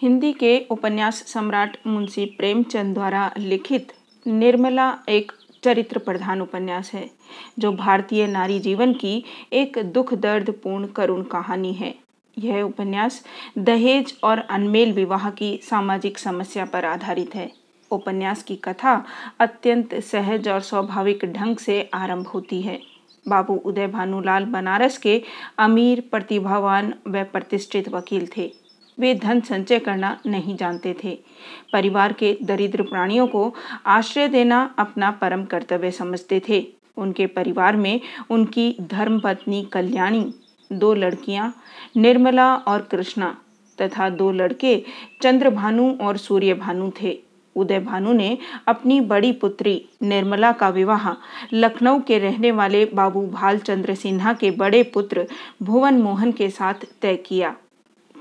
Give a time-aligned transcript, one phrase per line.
[0.00, 3.92] हिंदी के उपन्यास सम्राट मुंशी प्रेमचंद द्वारा लिखित
[4.26, 5.32] निर्मला एक
[5.64, 7.10] चरित्र प्रधान उपन्यास है,
[7.58, 11.94] जो भारतीय नारी जीवन की एक दुख दर्द पूर्ण करुण कहानी है।
[12.38, 13.22] यह उपन्यास
[13.58, 17.50] दहेज और अनमेल विवाह की सामाजिक समस्या पर आधारित है।
[17.90, 19.04] उपन्यास की कथा
[19.40, 22.80] अत्यंत सहज और स्वाभाविक ढंग से आरंभ होती है।
[23.28, 25.22] बाबू उदय भानुलाल बनारस के
[25.58, 28.63] अमीर, प्रतिभावान व प्रतिष्ठित वकील थे।
[28.98, 31.18] वे धन संचय करना नहीं जानते थे।
[31.72, 33.54] परिवार के दरिद्र प्राणियों को
[33.86, 40.34] आश्रय देना अपना परम कर्तव्य समझते थे। उनके परिवार में उनकी धर्मपत्नी कल्याणी,
[40.72, 41.54] दो लड़कियाँ,
[41.96, 43.36] निर्मला और कृष्णा,
[43.80, 44.84] तथा दो लड़के,
[45.22, 47.18] चंद्रभानु और सूर्यभानु थे।
[47.56, 51.10] उदय भानु ने अपनी बड़ी पुत्री, निर्मला का विवाह,
[51.52, 55.26] लखनऊ के रहने वाले बाबू भालचंद्र सिन्हा के बड़े पुत्र
[55.62, 57.56] भुवन मोहन के साथ तय किया।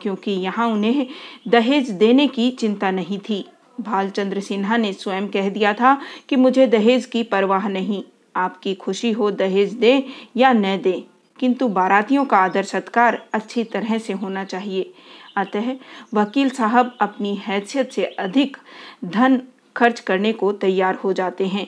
[0.03, 1.07] क्योंकि यहाँ उन्हें
[1.47, 3.45] दहेज देने की चिंता नहीं थी।
[3.81, 5.97] भालचंद्र सिन्हा ने स्वयं कह दिया था
[6.29, 8.03] कि मुझे दहेज की परवाह नहीं,
[8.35, 10.03] आपकी खुशी हो दहेज दे
[10.37, 11.03] या न दे,
[11.39, 14.93] किंतु बारातियों का आदर सत्कार अच्छी तरह से होना चाहिए।
[15.37, 15.73] अतः
[16.13, 18.57] वकील साहब अपनी हैसियत से अधिक
[19.05, 19.41] धन
[19.75, 21.67] खर्च करने को तैयार हो जाते हैं,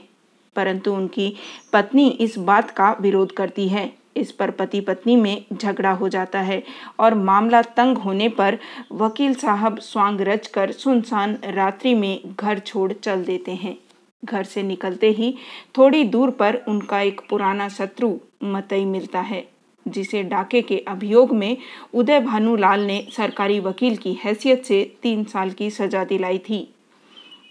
[0.55, 1.33] परंतु उनकी
[1.73, 6.39] पत्नी इस बात का विरोध करती है। इस पर पति पत्नी में झगड़ा हो जाता
[6.39, 6.61] है
[6.99, 8.57] और मामला तंग होने पर
[8.91, 13.77] वकील साहब स्वांग रच कर सुनसान रात्रि में घर छोड़ चल देते हैं।
[14.23, 15.33] घर से निकलते ही
[15.77, 19.47] थोड़ी दूर पर उनका एक पुराना शत्रु मतई मिलता है,
[19.85, 21.57] जिसे डाके के अभियोग में
[21.93, 26.67] उदय भानुलाल ने सरकारी वकील की हैसियत से तीन साल की सजा दिलाई थी।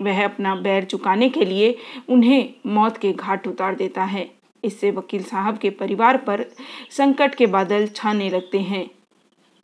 [0.02, 1.76] वह अपना बैर चुकाने के लिए
[2.08, 4.30] उन्हें मौत के घाट उतार देता है।
[4.64, 6.44] इससे वकील साहब के परिवार पर
[6.90, 8.88] संकट के बादल छाने लगते हैं।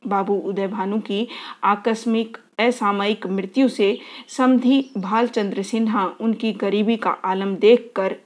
[0.03, 1.27] बाबू उदय भानु की
[1.65, 8.17] आकस्मिक असामयिक मृत्यु से समधि भालचंद्र सिन्हा, उनकी गरीबी का आलम देखकर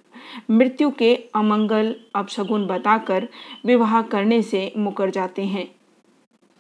[0.51, 3.29] मृत्यु के अमंगल अपशगुन बताकर
[3.67, 5.69] विवाह करने से मुकर जाते हैं।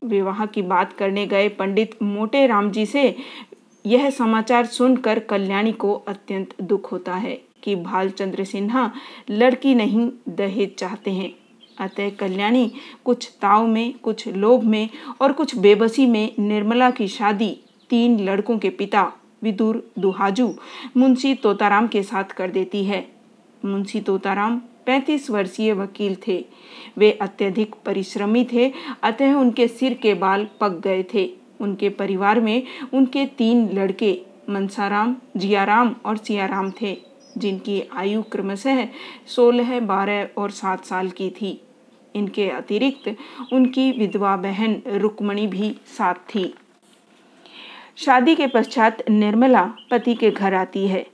[0.02, 3.16] विवाह की बात करने गए पंडित मोटे राम जी से
[3.84, 8.90] यह समाचार सुनकर कल्याणी को अत्यंत दुख होता है। कि भालचंद्र सिन्हा
[9.30, 11.34] लड़की नहीं दहेज चाहते हैं।
[11.80, 12.72] अतः कल्याणी
[13.04, 14.88] कुछ ताव में, कुछ लोभ में
[15.20, 17.60] और कुछ बेबसी में निर्मला की शादी
[17.90, 20.54] तीन लड़कों के पिता विदुर दुहाजू,
[20.96, 23.08] मुंशी तोताराम के साथ कर देती है।
[23.64, 26.44] मुंशी तोताराम पैंतीस वर्षीय वकील थे।
[26.98, 28.72] वे अत्यधिक परिश्रमी थे,
[29.02, 31.30] अतः उनके सिर के बाल पक गए थे।
[31.60, 32.62] उनके परिवार में
[32.94, 38.88] उनके तीन लड़के मनसाराम, जियाराम और सियाराम थे। जिनकी आयु क्रमशः
[39.26, 41.60] सोलह, बारह और सात साल की थी।
[42.14, 43.16] इनके अतिरिक्त
[43.52, 46.54] उनकी विधवा बहन रुक्मणी भी साथ थी।
[47.96, 51.06] शादी के पश्चात निर्मला पति के घर आती है।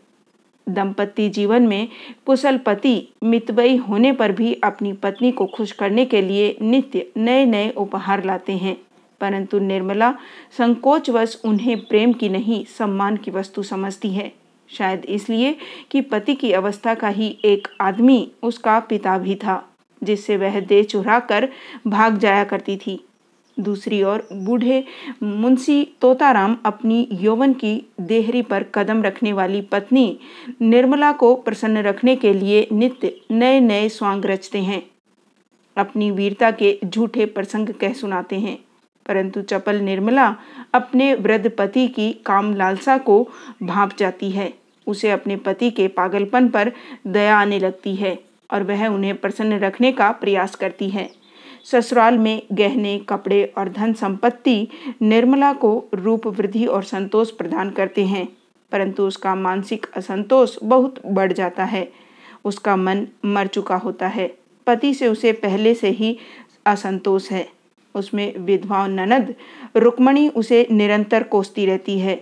[0.68, 1.88] दंपति जीवन में
[2.26, 7.44] कुशल पति मितवई होने पर भी अपनी पत्नी को खुश करने के लिए नित्य नए
[7.44, 8.76] नए उपहार लाते हैं।
[9.20, 10.14] परंतु निर्मला
[10.58, 14.39] संकोचवश उन्हें प्रेम की नहीं, सम्मान की वस्तु समझती है।
[14.70, 15.56] शायद इसलिए
[15.90, 19.62] कि पति की अवस्था का ही एक आदमी उसका पिता भी था,
[20.02, 21.48] जिससे वह दे चुरा कर
[21.86, 22.98] भाग जाया करती थी।
[23.56, 24.84] दूसरी ओर बूढ़े
[25.22, 30.18] मुंशी तोताराम अपनी यौवन की देहरी पर कदम रखने वाली पत्नी
[30.60, 34.82] निर्मला को प्रसन्न रखने के लिए नित्य नए नए स्वांग रचते हैं।
[35.76, 38.58] अपनी वीरता के झूठे प्रसंग कह सुनाते हैं।
[39.10, 40.36] परंतु चपल निर्मला
[40.74, 43.28] अपने वृद्ध पति की काम लालसा को
[43.62, 44.52] भाप जाती है।
[44.86, 46.72] उसे अपने पति के पागलपन पर
[47.06, 48.18] दया आने लगती है
[48.50, 51.10] और वह उन्हें प्रसन्न रखने का प्रयास करती है।
[51.64, 54.68] ससुराल में गहने, कपड़े और धन संपत्ति
[55.02, 58.28] निर्मला को रूप, वृद्धि और संतोष प्रदान करते हैं,
[58.72, 61.90] परंतु उसका मानसिक असंतोष बहुत बढ़ जाता है।
[62.44, 64.34] उसका मन मर चुका होता है।
[64.66, 66.18] पति से उसे पहले से ही
[66.66, 67.48] असंतोष है।
[67.94, 69.34] उसमें विधवा ननद,
[69.76, 72.14] रुक्मणी उसे निरंतर कोसती रहती है।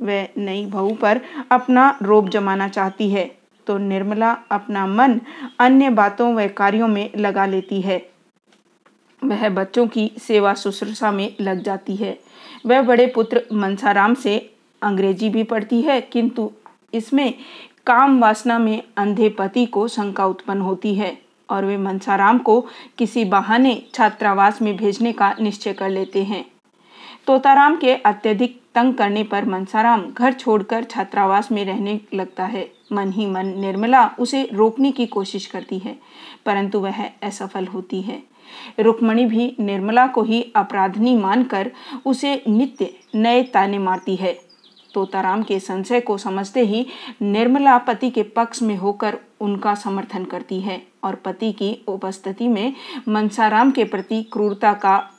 [0.00, 1.20] वह नई बहू पर
[1.50, 3.30] अपना रोब जमाना चाहती है
[3.66, 5.20] तो निर्मला अपना मन
[5.60, 7.98] अन्य बातों व कार्यों में लगा लेती है।
[9.22, 12.18] वह बच्चों की सेवा शुश्रूषा में लग जाती है।
[12.66, 14.38] वह बड़े पुत्र मनसाराम से
[14.82, 16.50] अंग्रेज़ी भी पढ़ती है, किंतु
[16.94, 17.34] इसमें
[17.86, 21.16] काम वासना में अंधे पति को शंका उत्पन्न होती है।
[21.50, 22.60] और वे मनसाराम को
[22.98, 26.44] किसी बहाने छात्रावास में भेजने का निश्चय कर लेते हैं।
[27.26, 33.12] तोताराम के अत्यधिक तंग करने पर मनसाराम घर छोड़कर छात्रावास में रहने लगता है। मन
[33.12, 35.96] ही मन निर्मला उसे रोकने की कोशिश करती है,
[36.46, 38.22] परंतु वह असफल होती है।
[38.80, 41.70] रुक्मणी भी निर्मला को ही अपराधनी मानकर
[42.06, 44.47] उसे नित्य नए ताने मारती है।
[44.94, 46.86] तोताराम के संशय को समझते ही
[47.22, 52.72] निर्मला पति के पक्ष में होकर उनका समर्थन करती है और पति की उपस्थिति में
[53.08, 55.10] मनसाराम के प्रति क्रूरता का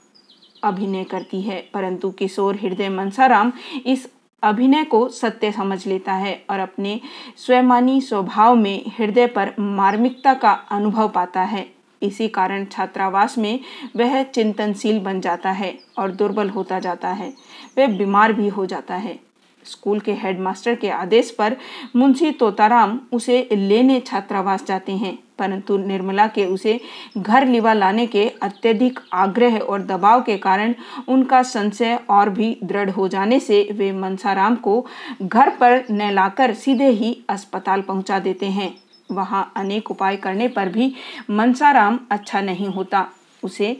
[0.63, 3.51] अभिनय करती है। परंतु किशोर हृदय मनसाराम
[3.85, 4.09] इस
[4.43, 6.99] अभिनय को सत्य समझ लेता है और अपने
[7.37, 11.69] स्वयमानी स्वभाव में हृदय पर मार्मिकता का अनुभव पाता है।
[12.03, 13.59] इसी कारण छात्रावास में
[13.95, 17.33] वह चिंतनशील बन जाता है और दुर्बल होता जाता है।
[17.77, 19.28] वह बीमार भी हो जाता है।
[19.65, 21.55] स्कूल के हेडमास्टर के आदेश पर
[21.95, 26.79] मुंशी तोताराम उसे लेने छात्रावास जाते हैं, परंतु निर्मला के उसे
[27.17, 30.73] घर लिवा लाने के अत्यधिक आग्रह और दबाव के कारण
[31.07, 34.85] उनका संशय और भी दृढ़ हो जाने से वे मनसाराम को
[35.21, 38.73] घर पर न लाकर सीधे ही अस्पताल पहुँचा देते हैं।
[39.09, 40.93] वहाँ अनेक उपाय करने पर भी
[41.29, 43.07] मनसाराम अच्छा नहीं होता।
[43.43, 43.77] उसे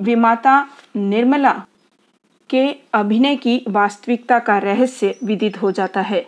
[0.00, 0.60] विमाता
[0.96, 1.54] निर्मला
[2.50, 2.64] के
[2.94, 6.24] अभिनय की वास्तविकता का रहस्य विदित हो जाता है।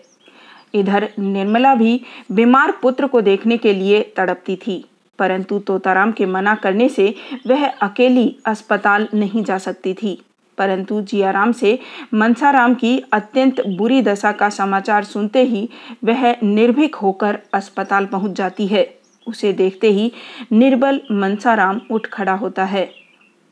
[0.74, 2.00] इधर निर्मला भी
[2.32, 4.84] बीमार पुत्र को देखने के लिए तड़पती थी,
[5.18, 7.14] परंतु तोताराम के मना करने से
[7.46, 10.18] वह अकेली अस्पताल नहीं जा सकती थी।
[10.58, 11.78] परंतु जियाराम से
[12.14, 15.68] मनसाराम की अत्यंत बुरी दशा का समाचार सुनते ही
[16.04, 18.86] वह निर्भीक होकर अस्पताल पहुँच जाती है।
[19.26, 20.12] उसे देखते ही
[20.52, 22.88] निर्बल मनसाराम उठ खड़ा होता है।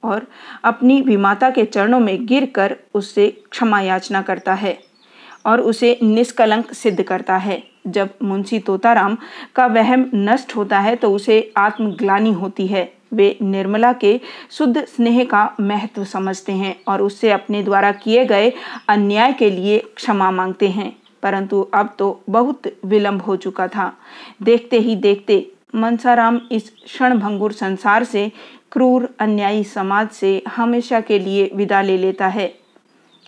[0.07, 0.27] और
[0.65, 4.79] अपनी विमाता के चरणों में गिरकर उससे क्षमा याचना करता है
[5.47, 9.17] और उसे निष्कलंक सिद्ध करता है। जब मुंशी तोताराम
[9.57, 14.21] का वहम नष्ट होता है तो उसे आत्मग्लानी होती है। वे निर्मला के
[14.51, 18.53] शुद्ध स्नेह का महत्व समझते हैं और उससे अपने द्वारा किए गए
[18.89, 23.93] अन्याय के लिए क्षमा मांगते हैं। परंतु अब तो बहुत विलंब हो चुका था।
[24.43, 28.31] देखते ही देखते मनसाराम इस क्षणभंगुर संसार से
[28.77, 32.55] क्रूर अन्यायी समाज से हमेशा के लिए विदा ले लेता है।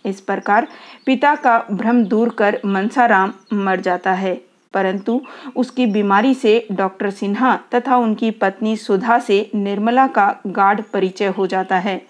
[0.06, 0.68] इस प्रकार
[1.06, 4.40] पिता का भ्रम दूर कर मनसाराम मर जाता है।
[4.74, 5.20] परंतु
[5.56, 11.46] उसकी बीमारी से डॉक्टर सिन्हा तथा उनकी पत्नी सुधा से निर्मला का गाढ़ परिचय हो
[11.46, 12.02] जाता है।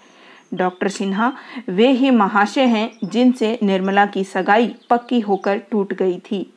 [0.55, 1.33] डॉक्टर सिन्हा
[1.69, 6.55] वे ही महाशय हैं जिनसे निर्मला की सगाई पक्की होकर टूट गई थी।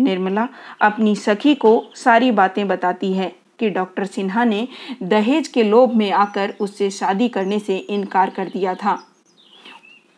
[0.00, 0.48] निर्मला
[0.80, 4.68] अपनी सखी को सारी बातें बताती है। कि डॉक्टर सिन्हा ने
[5.02, 9.06] दहेज के लोभ में आकर उससे शादी करने से इनकार कर दिया था।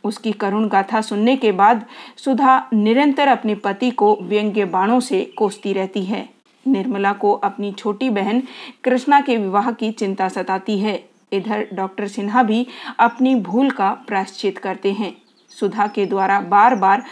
[0.04, 1.86] उसकी करुण गाथा सुनने के बाद
[2.16, 6.28] सुधा निरंतर अपने पति को व्यंग्य बाणों से कोसती रहती है।
[6.66, 8.42] निर्मला को अपनी छोटी बहन
[8.84, 12.66] कृष्णा के विवाह की चिंता सताती है। इधर डॉक्टर सिन्हा भी
[12.98, 17.02] अपनी भूल का प्रायश्चित करते हैं। सुधा के द्वारा बार बार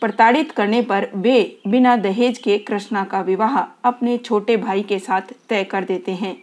[0.00, 5.32] प्रताड़ित करने पर वे बिना दहेज के कृष्णा का विवाह अपने छोटे भाई के साथ
[5.48, 6.36] तय कर देते हैं।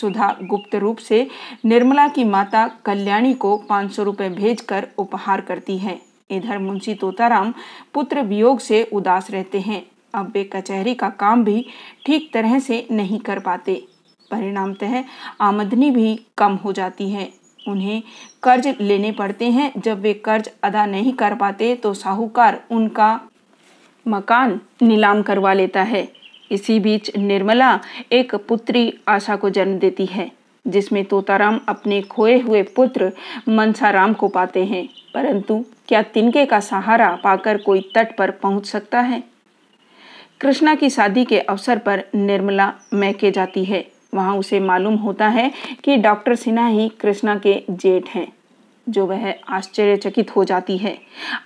[0.00, 1.26] सुधा गुप्त रूप से
[1.64, 6.00] निर्मला की माता कल्याणी को पाँच सौ रुपये भेजकर उपहार करती है।
[6.30, 7.52] इधर मुंशी तोताराम
[7.94, 9.82] पुत्र वियोग से उदास रहते हैं।
[10.14, 11.66] अब वे कचहरी का काम भी
[12.06, 13.82] ठीक तरह से नहीं कर पाते।
[14.30, 15.02] परिणामतः
[15.40, 17.28] आमदनी भी कम हो जाती है।
[17.68, 18.02] उन्हें
[18.42, 23.20] कर्ज लेने पड़ते हैं। जब वे कर्ज अदा नहीं कर पाते तो साहूकार उनका
[24.06, 26.08] मकान नीलाम करवा लेता है।
[26.50, 27.78] इसी बीच निर्मला
[28.12, 30.30] एक पुत्री आशा को जन्म देती है,
[30.64, 33.12] जिसमें तोताराम अपने खोए हुए पुत्र
[33.48, 39.00] मनसाराम को पाते हैं। परंतु क्या तिनके का सहारा पाकर कोई तट पर पहुँच सकता
[39.00, 39.22] है?
[40.40, 45.50] कृष्णा की शादी के अवसर पर निर्मला मैके जाती है। वहाँ उसे मालूम होता है
[45.84, 48.26] कि डॉक्टर सिन्हा ही कृष्णा के जेठ हैं,
[48.86, 50.96] जो वह आश्चर्यचकित हो जाती है।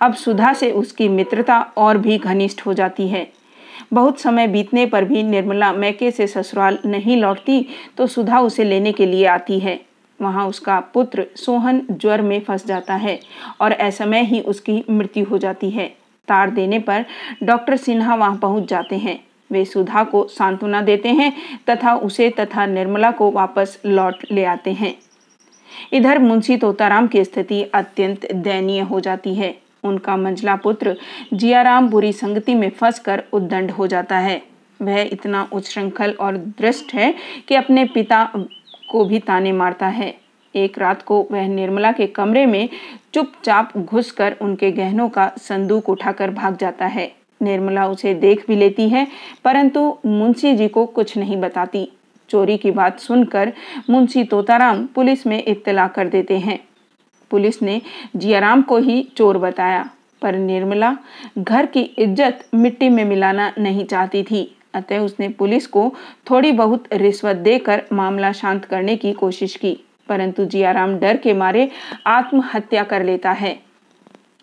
[0.01, 3.27] अब सुधा से उसकी मित्रता और भी घनिष्ठ हो जाती है।
[3.93, 7.65] बहुत समय बीतने पर भी निर्मला मैके से ससुराल नहीं लौटती
[7.97, 9.79] तो सुधा उसे लेने के लिए आती है।
[10.19, 13.19] वहाँ उसका पुत्र सोहन ज्वर में फंस जाता है
[13.61, 15.87] और ऐसमय ही उसकी मृत्यु हो जाती है।
[16.27, 17.05] तार देने पर
[17.43, 19.19] डॉक्टर सिन्हा वहाँ पहुँच जाते हैं।
[19.51, 21.33] वे सुधा को सांत्वना देते हैं
[21.69, 24.95] तथा उसे तथा निर्मला को वापस लौट ले आते हैं।
[25.93, 30.95] इधर मुंशी तोताराम की स्थिति अत्यंत दयनीय हो जाती है। उनका मंझला पुत्र
[31.33, 34.41] जियाराम बुरी संगति में फंसकर उद्दंड हो जाता है।
[34.81, 37.13] वह इतना उच्छृंखल और दृष्ट है
[37.47, 38.23] कि अपने पिता
[38.89, 40.13] को भी ताने मारता है।
[40.55, 42.69] एक रात को वह निर्मला के कमरे में
[43.13, 47.11] चुपचाप घुसकर उनके गहनों का संदूक उठाकर भाग जाता है।
[47.41, 49.07] निर्मला उसे देख भी लेती है,
[49.45, 51.87] परंतु मुंशी जी को कुछ नहीं बताती।
[52.29, 53.51] चोरी की बात सुनकर
[53.89, 56.59] मुंशी तोताराम पुलिस में इत्तला कर देते हैं।
[57.31, 57.81] पुलिस ने
[58.15, 59.89] जियाराम को ही चोर बताया,
[60.21, 60.95] पर निर्मला
[61.37, 65.91] घर की इज़्ज़त मिट्टी में मिलाना नहीं चाहती थी। अतः उसने पुलिस को
[66.29, 69.77] थोड़ी बहुत रिश्वत देकर मामला शांत करने की कोशिश की,
[70.09, 71.69] परंतु जियाराम डर के मारे
[72.07, 73.57] आत्महत्या कर लेता है।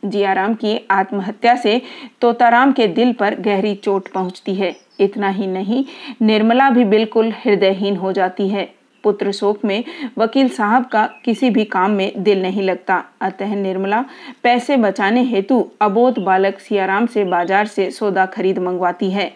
[0.05, 1.81] जियाराम की आत्महत्या से
[2.21, 5.85] तोताराम के दिल पर गहरी चोट पहुँचती है। इतना ही नहीं,
[6.23, 8.69] निर्मला भी बिल्कुल हृदयहीन हो जाती है।
[9.05, 9.83] पुत्र शोक में
[10.19, 14.05] वकील साहब का किसी भी काम में दिल नहीं लगता। अतः निर्मला
[14.43, 19.31] पैसे बचाने हेतु अबोध बालक सियाराम से बाज़ार से सौदा खरीद मंगवाती है।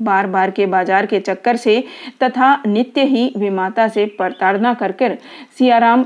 [0.00, 1.82] बार बार के बाज़ार के चक्कर से
[2.22, 5.16] तथा नित्य ही विमाता से प्रताड़ना कर कर
[5.58, 6.04] सियाराम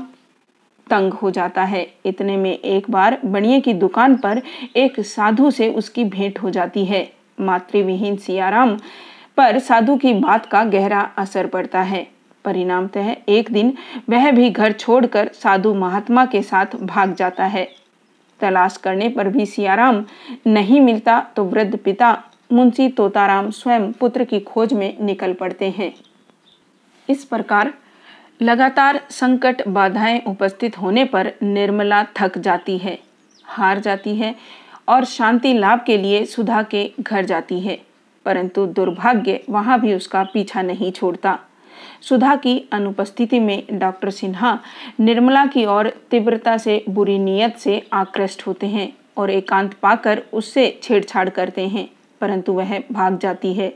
[0.87, 4.41] तंग हो जाता है। इतने में एक बार बनिए की दुकान पर
[4.75, 7.07] एक साधु से उसकी भेंट हो जाती है।
[7.39, 8.77] मातृविहीन सियाराम
[9.37, 12.07] पर साधु की बात का गहरा असर पड़ता है।
[12.45, 13.73] परिणामतः एक दिन
[14.09, 17.67] वह भी घर छोड़कर साधु महात्मा के साथ भाग जाता है।
[18.39, 20.03] तलाश करने पर भी सियाराम
[20.47, 22.17] नहीं मिलता तो वृद्ध पिता
[22.51, 25.93] मुंशी तोताराम स्वयं पुत्र की खोज में निकल पड़ते हैं।
[27.09, 27.73] इस प्रकार
[28.43, 32.97] लगातार संकट बाधाएँ उपस्थित होने पर निर्मला थक जाती है,
[33.45, 34.33] हार जाती है
[34.87, 37.77] और शांति लाभ के लिए सुधा के घर जाती है,
[38.25, 41.37] परंतु दुर्भाग्य वहाँ भी उसका पीछा नहीं छोड़ता।
[42.01, 44.57] सुधा की अनुपस्थिति में डॉक्टर सिन्हा
[44.99, 50.69] निर्मला की ओर तीव्रता से बुरी नीयत से आकृष्ट होते हैं और एकांत पाकर उससे
[50.83, 51.89] छेड़छाड़ करते हैं।
[52.23, 53.73] परंतु वह भाग जाती है।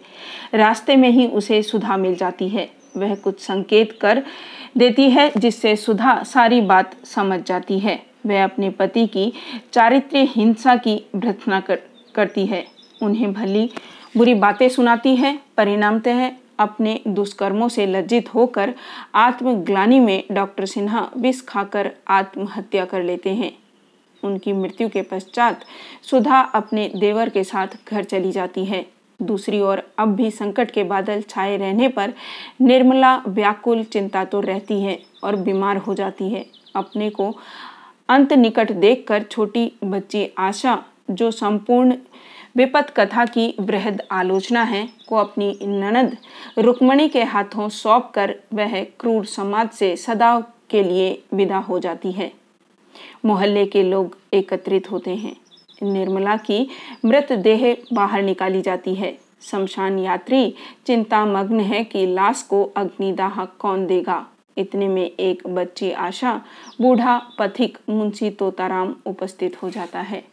[0.53, 4.23] रास्ते में ही उसे सुधा मिल जाती है। वह कुछ संकेत कर
[4.77, 9.31] देती है जिससे सुधा सारी बात समझ जाती है। वह अपने पति की
[9.73, 11.79] चारित्र्य हिंसा की भ्रथना कर,
[12.15, 12.65] करती है।
[13.01, 13.69] उन्हें भली
[14.17, 18.73] बुरी बातें सुनाती है परिणामतः अपने दुष्कर्मों से लज्जित होकर
[19.15, 23.51] आत्मग्लानी में डॉक्टर सिन्हा विष खाकर आत्महत्या कर लेते हैं।
[24.27, 25.65] उनकी मृत्यु के पश्चात
[26.03, 28.85] सुधा अपने देवर के साथ घर चली जाती है।
[29.19, 32.13] दूसरी ओर अब भी संकट के बादल छाए रहने पर
[32.61, 37.33] निर्मला व्याकुल चिंता तो रहती है और बीमार हो जाती है। अपने को
[38.09, 41.95] अंत निकट देखकर छोटी बच्ची आशा, जो संपूर्ण
[42.55, 46.15] विपत कथा की बृहद आलोचना है, को अपनी ननद
[46.57, 52.11] रुक्मणी के हाथों सौंप कर वह क्रूर समाज से सदा के लिए विदा हो जाती
[52.11, 52.31] है।
[53.25, 55.35] मोहल्ले के लोग एकत्रित होते हैं।
[55.83, 56.67] निर्मला की
[57.05, 60.53] मृत देह बाहर निकाली जाती है। शमशान यात्री
[60.85, 64.27] चिंता मग्न है कि लाश को अग्निदाह कौन देगा?
[64.57, 66.41] इतने में एक बच्ची आशा,
[66.81, 70.23] बूढ़ा पथिक मुंशी तोताराम उपस्थित हो जाता है।